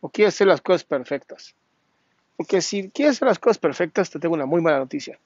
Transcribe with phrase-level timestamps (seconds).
[0.00, 1.54] o quieres hacer las cosas perfectas?
[2.36, 5.18] Porque si quieres hacer las cosas perfectas, te tengo una muy mala noticia.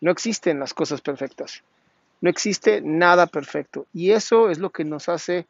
[0.00, 1.62] No existen las cosas perfectas.
[2.20, 3.86] No existe nada perfecto.
[3.92, 5.46] Y eso es lo que nos hace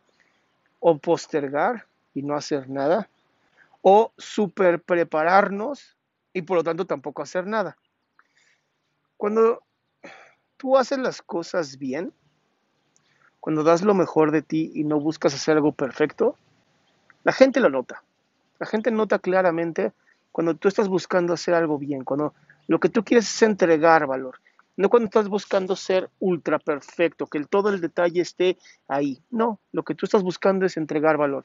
[0.81, 3.09] o postergar y no hacer nada,
[3.83, 5.97] o super prepararnos
[6.33, 7.77] y por lo tanto tampoco hacer nada.
[9.17, 9.63] Cuando
[10.57, 12.13] tú haces las cosas bien,
[13.41, 16.37] cuando das lo mejor de ti y no buscas hacer algo perfecto,
[17.25, 18.03] la gente lo nota.
[18.59, 19.93] La gente nota claramente
[20.33, 22.35] cuando tú estás buscando hacer algo bien, cuando
[22.67, 24.41] lo que tú quieres es entregar valor.
[24.77, 29.23] No cuando estás buscando ser ultra perfecto, que todo el detalle esté ahí.
[29.31, 31.45] No, lo que tú estás buscando es entregar valor.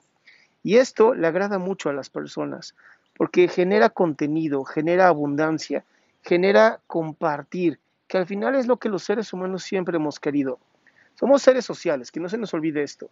[0.63, 2.75] Y esto le agrada mucho a las personas,
[3.15, 5.85] porque genera contenido, genera abundancia,
[6.23, 10.59] genera compartir, que al final es lo que los seres humanos siempre hemos querido.
[11.13, 13.09] Somos seres sociales, que no se nos olvide esto.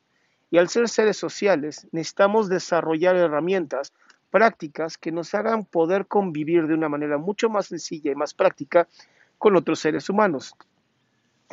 [0.50, 3.94] Y al ser seres sociales, necesitamos desarrollar herramientas
[4.30, 8.88] prácticas que nos hagan poder convivir de una manera mucho más sencilla y más práctica
[9.38, 10.56] con otros seres humanos.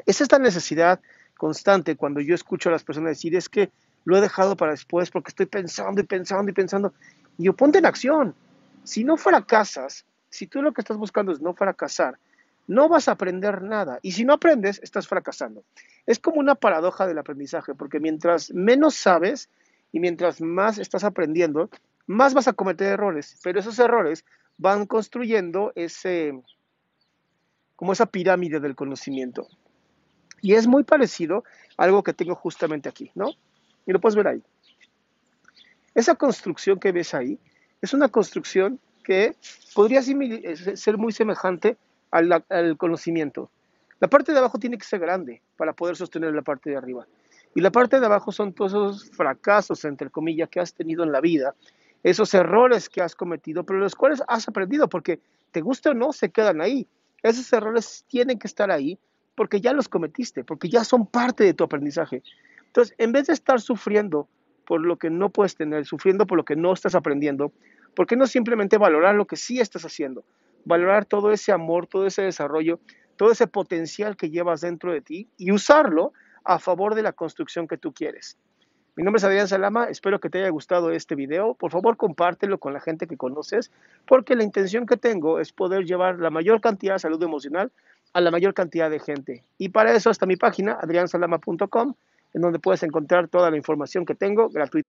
[0.06, 1.00] Es esta necesidad
[1.36, 3.70] constante cuando yo escucho a las personas decir es que
[4.04, 6.94] lo he dejado para después porque estoy pensando y pensando y pensando.
[7.38, 8.34] Y yo ponte en acción.
[8.82, 12.18] Si no fracasas, si tú lo que estás buscando es no fracasar,
[12.66, 13.98] no vas a aprender nada.
[14.02, 15.64] Y si no aprendes, estás fracasando.
[16.06, 19.50] Es como una paradoja del aprendizaje, porque mientras menos sabes
[19.92, 21.70] y mientras más estás aprendiendo,
[22.06, 23.38] más vas a cometer errores.
[23.42, 24.24] Pero esos errores
[24.56, 26.32] van construyendo ese,
[27.76, 29.46] como esa pirámide del conocimiento.
[30.40, 31.44] Y es muy parecido
[31.76, 33.30] a algo que tengo justamente aquí, ¿no?
[33.86, 34.42] Y lo puedes ver ahí.
[35.94, 37.38] Esa construcción que ves ahí
[37.80, 39.36] es una construcción que
[39.74, 41.76] podría ser muy semejante
[42.14, 43.50] al, conocimiento.
[44.00, 47.06] La parte de abajo tiene que ser grande para poder sostener la parte de arriba.
[47.54, 51.12] Y la parte de abajo son todos esos fracasos, entre comillas, que has tenido en
[51.12, 51.54] la vida,
[52.02, 55.20] esos errores que has cometido, pero los cuales has aprendido, porque
[55.52, 56.86] te gusta o no, se quedan ahí.
[57.22, 58.98] Esos errores tienen que estar ahí
[59.34, 62.22] porque ya los cometiste, porque ya son parte de tu aprendizaje.
[62.66, 64.28] Entonces, en vez de estar sufriendo
[64.66, 67.52] por lo que no puedes tener, sufriendo por lo que no estás aprendiendo,
[67.94, 70.24] ¿por qué no simplemente valorar lo que sí estás haciendo?
[70.64, 72.80] Valorar todo ese amor, todo ese desarrollo,
[73.16, 76.12] todo ese potencial que llevas dentro de ti y usarlo
[76.44, 78.38] a favor de la construcción que tú quieres.
[78.96, 81.54] Mi nombre es Adrián Salama, espero que te haya gustado este video.
[81.54, 83.72] Por favor, compártelo con la gente que conoces,
[84.06, 87.72] porque la intención que tengo es poder llevar la mayor cantidad de salud emocional
[88.12, 89.42] a la mayor cantidad de gente.
[89.58, 91.94] Y para eso está mi página, adriansalama.com,
[92.34, 94.88] en donde puedes encontrar toda la información que tengo gratuita.